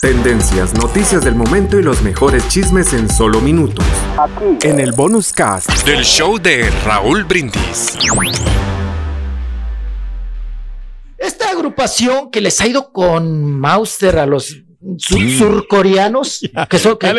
Tendencias, 0.00 0.72
noticias 0.72 1.22
del 1.22 1.34
momento 1.34 1.78
y 1.78 1.82
los 1.82 2.00
mejores 2.00 2.48
chismes 2.48 2.94
en 2.94 3.10
solo 3.10 3.38
minutos. 3.42 3.84
Aquí. 4.16 4.66
En 4.66 4.80
el 4.80 4.92
bonus 4.92 5.30
cast 5.30 5.68
del 5.84 6.04
show 6.04 6.38
de 6.38 6.70
Raúl 6.86 7.24
Brindis. 7.24 7.98
Esta 11.18 11.50
agrupación 11.50 12.30
que 12.30 12.40
les 12.40 12.58
ha 12.62 12.66
ido 12.66 12.90
con 12.90 13.60
Mauser 13.60 14.18
a 14.18 14.24
los 14.24 14.56
surcoreanos 14.96 16.40
que 16.70 16.78
son 16.78 16.96
que, 16.96 17.12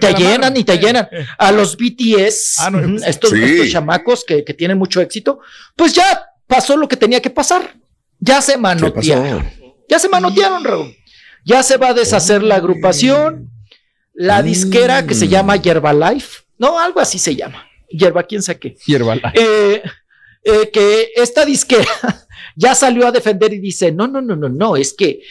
te 0.00 0.14
llenan 0.14 0.56
y 0.56 0.62
te 0.62 0.78
llenan. 0.78 1.08
a 1.36 1.50
los 1.50 1.76
BTS 1.76 2.60
ah, 2.60 2.70
estos, 3.04 3.32
chamacos 3.68 4.24
que, 4.24 4.44
que, 4.44 4.54
tienen 4.54 4.78
mucho 4.78 5.00
éxito 5.00 5.40
pues 5.74 5.92
ya 5.92 6.04
pasó 6.46 6.76
lo 6.76 6.86
que 6.86 6.96
tenía 6.96 7.20
que 7.20 7.30
pasar. 7.30 7.74
Ya 8.20 8.40
se 8.40 8.56
manotearon. 8.56 9.44
Ya 9.88 9.98
se 9.98 10.08
manotearon 10.08 10.62
Raúl 10.62 11.01
ya 11.44 11.62
se 11.62 11.76
va 11.76 11.88
a 11.88 11.94
deshacer 11.94 12.42
la 12.42 12.56
agrupación, 12.56 13.50
la 14.14 14.42
disquera 14.42 15.06
que 15.06 15.14
se 15.14 15.28
llama 15.28 15.56
Yerbalife, 15.56 16.42
no, 16.58 16.78
algo 16.78 17.00
así 17.00 17.18
se 17.18 17.34
llama. 17.34 17.66
Yerba, 17.90 18.22
quién 18.22 18.40
sabe 18.40 18.60
qué. 18.60 18.76
Yerbalife. 18.86 19.32
Eh, 19.34 19.82
eh, 20.44 20.70
que 20.72 21.08
esta 21.16 21.44
disquera 21.44 21.90
ya 22.56 22.74
salió 22.74 23.06
a 23.06 23.12
defender 23.12 23.52
y 23.52 23.58
dice, 23.58 23.90
no, 23.90 24.06
no, 24.06 24.20
no, 24.20 24.36
no, 24.36 24.48
no, 24.48 24.76
es 24.76 24.94
que 24.94 25.22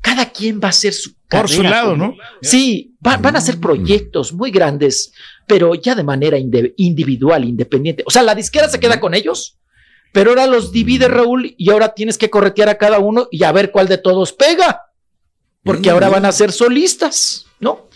cada 0.00 0.30
quien 0.30 0.60
va 0.60 0.68
a 0.68 0.70
hacer 0.70 0.92
su 0.92 1.12
Por 1.28 1.48
su 1.48 1.64
lado, 1.64 1.96
¿no? 1.96 2.14
Sí, 2.40 2.94
van 3.00 3.34
a 3.34 3.40
ser 3.40 3.58
proyectos 3.58 4.32
muy 4.32 4.52
grandes, 4.52 5.12
pero 5.48 5.74
ya 5.74 5.96
de 5.96 6.04
manera 6.04 6.38
individual, 6.38 7.44
independiente. 7.44 8.04
O 8.06 8.10
sea, 8.10 8.22
la 8.22 8.36
disquera 8.36 8.68
se 8.68 8.78
queda 8.78 9.00
con 9.00 9.14
ellos, 9.14 9.56
pero 10.12 10.30
ahora 10.30 10.46
los 10.46 10.70
divide 10.70 11.08
Raúl 11.08 11.54
y 11.58 11.70
ahora 11.70 11.94
tienes 11.94 12.16
que 12.16 12.30
corretear 12.30 12.68
a 12.68 12.78
cada 12.78 13.00
uno 13.00 13.26
y 13.32 13.42
a 13.42 13.50
ver 13.50 13.72
cuál 13.72 13.88
de 13.88 13.98
todos 13.98 14.32
pega 14.32 14.85
porque 15.66 15.90
ahora 15.90 16.08
van 16.08 16.24
a 16.24 16.32
ser 16.32 16.52
solistas, 16.52 17.44
¿no? 17.60 17.86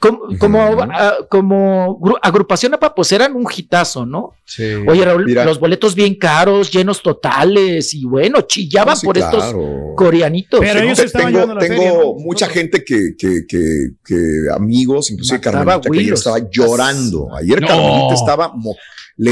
Como, 0.00 0.64
ah, 0.90 1.18
como, 1.28 2.18
agrupación 2.20 2.74
APA, 2.74 2.92
pues 2.92 3.12
eran 3.12 3.36
un 3.36 3.46
hitazo, 3.56 4.04
¿no? 4.04 4.32
Sí. 4.44 4.64
Oye, 4.88 5.04
Raúl, 5.04 5.32
los 5.32 5.60
boletos 5.60 5.94
bien 5.94 6.16
caros, 6.16 6.72
llenos 6.72 7.00
totales, 7.00 7.94
y 7.94 8.04
bueno, 8.04 8.40
chillaban 8.40 8.98
por 9.00 9.16
estos 9.16 9.54
coreanitos. 9.94 10.58
Pero 10.58 10.80
ellos 10.80 11.12
tengo, 11.12 11.56
tengo 11.58 12.18
mucha 12.18 12.48
gente 12.48 12.84
que, 12.84 13.14
que, 13.16 13.46
que, 13.46 14.16
amigos, 14.52 15.12
inclusive 15.12 15.40
Carmelita, 15.40 15.88
que 15.88 16.14
estaba 16.14 16.38
llorando. 16.50 17.28
Ayer 17.36 17.60
Carmelita 17.60 18.14
estaba 18.14 18.52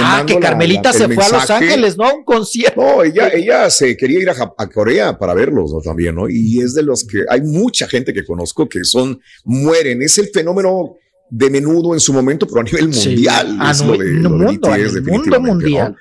ah, 0.01 0.25
que 0.27 0.39
Carmelita 0.39 0.93
se 0.93 1.09
fue 1.09 1.25
a 1.25 1.29
Los 1.29 1.51
Ángeles, 1.51 1.97
¿no? 1.97 2.15
un 2.15 2.25
concierto. 2.25 2.81
No, 2.81 3.03
ella, 3.03 3.29
ella 3.29 3.71
se 3.71 3.97
quería 3.97 4.21
ir 4.21 4.31
a, 4.31 4.69
Corea 4.69 5.19
para 5.19 5.35
verlos 5.35 5.73
¿no? 5.73 5.81
también, 5.81 6.15
¿no? 6.15 6.29
Y 6.29 6.61
es 6.61 6.75
de 6.75 6.83
los 6.83 7.05
que 7.05 7.25
hay 7.29 7.43
mucha 7.43 7.89
gente 7.89 8.13
que 8.13 8.25
conozco 8.25 8.69
que 8.69 8.85
son, 8.85 9.21
mueren. 9.45 10.03
Es 10.03 10.19
el 10.19 10.29
fenómeno 10.29 10.97
de 11.31 11.51
menudo 11.51 11.95
en 11.95 12.01
su 12.01 12.13
momento, 12.13 12.47
pero 12.47 12.61
a 12.61 12.65
nivel 12.65 12.89
mundial. 12.89 13.57
Ah, 13.61 13.71
es 13.71 13.81
lo 13.81 13.97
de, 13.97 15.01
mundo 15.01 15.41
mundial. 15.41 15.97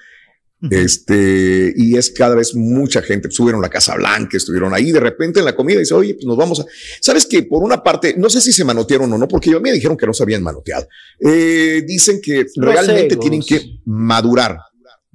Este, 0.69 1.73
y 1.75 1.95
es 1.95 2.09
cada 2.09 2.35
vez 2.35 2.53
mucha 2.53 3.01
gente, 3.01 3.31
subieron 3.31 3.61
la 3.61 3.69
Casa 3.69 3.95
Blanca, 3.95 4.35
estuvieron 4.35 4.73
ahí, 4.73 4.91
de 4.91 4.99
repente 4.99 5.39
en 5.39 5.45
la 5.45 5.55
comida 5.55 5.79
dice, 5.79 5.93
oye, 5.93 6.15
pues 6.15 6.25
nos 6.25 6.35
vamos 6.35 6.59
a. 6.59 6.65
Sabes 6.99 7.25
que 7.25 7.43
por 7.43 7.63
una 7.63 7.81
parte, 7.81 8.15
no 8.17 8.29
sé 8.29 8.41
si 8.41 8.51
se 8.51 8.65
manotearon 8.65 9.11
o 9.13 9.17
no, 9.17 9.27
porque 9.27 9.51
a 9.51 9.53
mí 9.53 9.61
me 9.61 9.71
dijeron 9.71 9.95
que 9.95 10.05
no 10.05 10.13
se 10.13 10.23
habían 10.23 10.43
manoteado. 10.43 10.87
Eh, 11.19 11.83
dicen 11.87 12.19
que 12.21 12.45
realmente 12.57 13.15
tienen 13.15 13.41
que 13.41 13.79
madurar. 13.85 14.57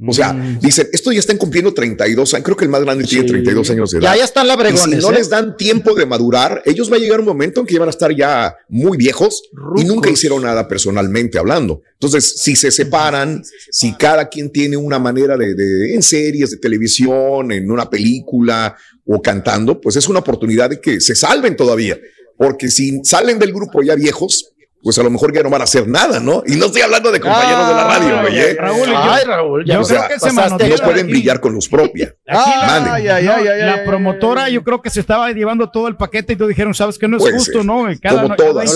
O 0.02 0.12
sea, 0.12 0.32
mm. 0.32 0.58
dicen, 0.58 0.88
esto 0.92 1.12
ya 1.12 1.20
están 1.20 1.36
cumpliendo 1.38 1.72
32 1.72 2.34
años, 2.34 2.44
creo 2.44 2.56
que 2.56 2.64
el 2.64 2.70
más 2.70 2.82
grande 2.82 3.04
tiene 3.04 3.28
32 3.28 3.70
años 3.70 3.90
de 3.92 3.98
edad. 3.98 4.12
Ya, 4.12 4.18
ya 4.18 4.24
están 4.24 4.48
la 4.48 4.76
Si 4.76 4.90
no 4.90 5.10
¿eh? 5.12 5.14
les 5.14 5.28
dan 5.28 5.56
tiempo 5.56 5.94
de 5.94 6.04
madurar, 6.04 6.62
ellos 6.64 6.90
va 6.90 6.96
a 6.96 6.98
llegar 6.98 7.20
un 7.20 7.26
momento 7.26 7.60
en 7.60 7.66
que 7.66 7.78
van 7.78 7.86
a 7.86 7.90
estar 7.90 8.14
ya 8.14 8.56
muy 8.68 8.98
viejos 8.98 9.42
y 9.76 9.84
nunca 9.84 10.10
hicieron 10.10 10.42
nada 10.42 10.66
personalmente 10.66 11.38
hablando. 11.38 11.82
Entonces, 11.92 12.40
si 12.42 12.56
se 12.56 12.72
separan, 12.72 13.44
si 13.70 13.94
cada 13.94 14.28
quien 14.28 14.50
tiene 14.50 14.76
una 14.76 14.98
manera 14.98 15.36
de, 15.36 15.54
de 15.54 15.94
en 15.94 16.02
series 16.02 16.50
de 16.50 16.56
televisión, 16.56 17.52
en 17.52 17.70
una 17.70 17.88
película 17.88 18.76
o 19.06 19.22
cantando, 19.22 19.80
pues 19.80 19.94
es 19.94 20.08
una 20.08 20.18
oportunidad 20.18 20.70
de 20.70 20.80
que 20.80 21.00
se 21.00 21.14
salven 21.14 21.54
todavía. 21.54 21.96
Porque 22.36 22.68
si 22.68 23.00
salen 23.04 23.38
del 23.38 23.52
grupo 23.52 23.80
ya 23.80 23.94
viejos, 23.94 24.53
pues 24.84 24.98
a 24.98 25.02
lo 25.02 25.10
mejor 25.10 25.34
ya 25.34 25.42
no 25.42 25.48
van 25.48 25.62
a 25.62 25.64
hacer 25.64 25.88
nada, 25.88 26.20
¿no? 26.20 26.42
Y 26.46 26.56
no 26.56 26.66
estoy 26.66 26.82
hablando 26.82 27.10
de 27.10 27.18
compañeros 27.18 27.68
de 27.68 27.74
la 27.74 27.84
radio, 27.84 28.20
güey. 28.20 28.38
¿eh? 28.38 28.54
Raúl, 28.54 28.88
Ay, 28.94 29.24
Raúl, 29.24 29.64
ya 29.64 29.80
o 29.80 29.84
sea, 29.84 30.08
que 30.08 30.20
se 30.20 30.30
no 30.30 30.58
pueden 30.84 31.06
brillar 31.06 31.40
con 31.40 31.54
luz 31.54 31.70
propia. 31.70 32.14
Ay, 32.26 33.08
ay, 33.08 33.26
ay, 33.26 33.60
la 33.62 33.82
promotora 33.84 34.50
yo 34.50 34.62
creo 34.62 34.82
que 34.82 34.90
se 34.90 35.00
estaba 35.00 35.32
llevando 35.32 35.70
todo 35.70 35.88
el 35.88 35.96
paquete 35.96 36.34
y 36.34 36.36
tú 36.36 36.46
dijeron, 36.46 36.74
sabes 36.74 36.98
que 36.98 37.08
no 37.08 37.16
es 37.16 37.32
justo, 37.32 37.64
¿no? 37.64 37.86
Cada, 38.02 38.24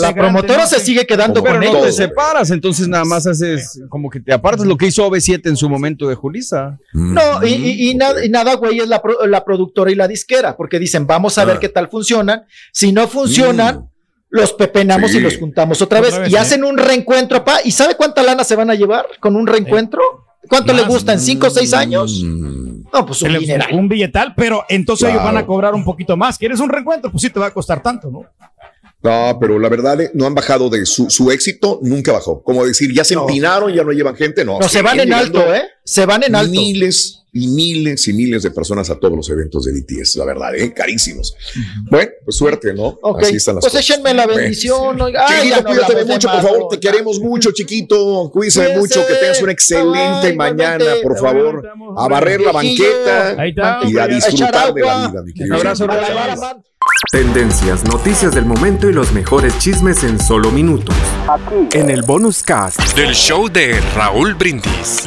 la 0.00 0.14
promotora 0.14 0.66
se 0.66 0.80
sigue 0.80 1.06
quedando 1.06 1.42
con 1.42 1.58
pero 1.58 1.72
no 1.72 1.82
te 1.82 1.92
separas, 1.92 2.50
entonces 2.50 2.88
nada 2.88 3.04
más 3.04 3.26
haces 3.26 3.78
como 3.90 4.08
que 4.08 4.20
te 4.20 4.32
apartas 4.32 4.66
lo 4.66 4.78
que 4.78 4.86
hizo 4.86 5.06
OV7 5.06 5.46
en 5.46 5.56
su 5.56 5.68
momento 5.68 6.08
de 6.08 6.14
Julisa. 6.14 6.78
Mm. 6.94 7.14
No, 7.14 7.46
y, 7.46 7.94
nada, 7.96 8.24
y 8.24 8.30
nada, 8.30 8.54
güey, 8.54 8.78
es 8.78 8.88
la, 8.88 9.02
la 9.26 9.44
productora 9.44 9.90
y 9.90 9.94
la 9.94 10.08
disquera, 10.08 10.56
porque 10.56 10.78
dicen, 10.78 11.06
vamos 11.06 11.36
a 11.36 11.44
ver 11.44 11.56
ah. 11.56 11.60
qué 11.60 11.68
tal 11.68 11.88
funcionan. 11.88 12.44
Si 12.72 12.92
no 12.92 13.06
funcionan, 13.08 13.76
mm 13.76 13.97
los 14.30 14.52
pepenamos 14.52 15.14
y 15.14 15.20
los 15.20 15.38
juntamos 15.38 15.80
otra, 15.80 16.00
vez, 16.00 16.20
y 16.28 16.36
hacen 16.36 16.64
un 16.64 16.76
reencuentro, 16.76 17.44
pa. 17.44 17.60
¿Y 17.64 17.70
sabe 17.70 17.96
cuánta 17.96 18.22
lana 18.22 18.44
se 18.44 18.56
van 18.56 18.70
a 18.70 18.74
llevar 18.74 19.06
con 19.20 19.36
un 19.36 19.46
reencuentro? 19.46 20.00
¿Cuánto 20.48 20.72
le 20.72 20.84
gusta 20.84 21.12
en 21.12 21.20
cinco 21.20 21.48
o 21.48 21.50
seis 21.50 21.74
años? 21.74 22.22
Mm. 22.24 22.84
No, 22.92 23.06
pues 23.06 23.20
un, 23.22 23.36
un 23.72 23.88
billetal, 23.88 24.34
pero 24.36 24.64
entonces 24.68 25.10
ellos 25.10 25.22
van 25.22 25.36
a 25.36 25.44
cobrar 25.44 25.74
un 25.74 25.84
poquito 25.84 26.16
más. 26.16 26.38
¿Quieres 26.38 26.60
un 26.60 26.70
reencuentro? 26.70 27.10
Pues 27.10 27.22
sí 27.22 27.30
te 27.30 27.38
va 27.38 27.46
a 27.46 27.50
costar 27.52 27.82
tanto, 27.82 28.10
¿no? 28.10 28.24
No, 29.00 29.38
pero 29.38 29.58
la 29.58 29.68
verdad 29.68 30.00
eh, 30.00 30.10
no 30.14 30.26
han 30.26 30.34
bajado 30.34 30.68
de 30.68 30.84
su, 30.84 31.08
su 31.08 31.30
éxito, 31.30 31.78
nunca 31.82 32.12
bajó. 32.12 32.42
Como 32.42 32.64
decir, 32.64 32.92
ya 32.92 33.04
se 33.04 33.14
empinaron, 33.14 33.72
ya 33.72 33.84
no 33.84 33.92
llevan 33.92 34.16
gente, 34.16 34.44
no. 34.44 34.58
No, 34.58 34.68
se 34.68 34.82
van 34.82 34.98
en 34.98 35.12
alto, 35.12 35.54
¿eh? 35.54 35.62
Se 35.84 36.04
van 36.04 36.24
en 36.24 36.34
alto. 36.34 36.50
Miles 36.50 37.17
y 37.38 37.48
miles 37.48 38.08
y 38.08 38.12
miles 38.12 38.42
de 38.42 38.50
personas 38.50 38.90
a 38.90 38.98
todos 38.98 39.16
los 39.16 39.28
eventos 39.30 39.64
de 39.64 39.72
BTS, 39.72 40.16
la 40.16 40.24
verdad, 40.24 40.54
¿eh? 40.56 40.72
carísimos. 40.74 41.34
Bueno, 41.90 42.10
pues 42.24 42.36
suerte, 42.36 42.74
¿no? 42.74 42.98
Así 43.20 43.36
están 43.36 43.56
las 43.56 43.64
pues 43.64 43.72
cosas. 43.72 43.88
échenme 43.88 44.12
la 44.14 44.26
bendición. 44.26 44.98
chiquito, 44.98 45.64
cuídate 45.64 46.04
mucho, 46.04 46.28
por 46.28 46.42
favor, 46.42 46.68
te 46.70 46.80
queremos 46.80 47.20
mucho, 47.20 47.52
chiquito. 47.52 48.30
Cuídate 48.32 48.76
mucho, 48.76 49.06
que 49.06 49.14
tengas 49.14 49.42
una 49.42 49.52
excelente 49.52 50.32
mañana, 50.34 50.84
por 51.02 51.18
favor. 51.18 51.68
A 51.96 52.08
barrer 52.08 52.40
la 52.40 52.52
banqueta 52.52 53.36
y 53.86 53.98
a 53.98 54.06
disfrutar 54.08 54.74
de 54.74 54.80
la 54.82 55.08
vida, 55.08 55.22
mi 55.22 55.32
querido. 55.32 55.54
Un 55.54 55.60
abrazo, 55.60 55.86
Tendencias, 57.12 57.84
noticias 57.84 58.34
del 58.34 58.44
momento 58.44 58.88
y 58.88 58.92
los 58.92 59.12
mejores 59.12 59.56
chismes 59.58 60.04
en 60.04 60.20
solo 60.20 60.50
minutos. 60.50 60.94
Aquí. 61.28 61.78
En 61.78 61.90
el 61.90 62.02
bonus 62.02 62.42
cast 62.42 62.80
del 62.96 63.14
show 63.14 63.48
de 63.48 63.80
Raúl 63.94 64.34
Brindis. 64.34 65.06